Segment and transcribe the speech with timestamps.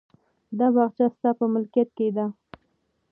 [0.57, 2.25] دا باغچه ستا په ملکیت کې ده.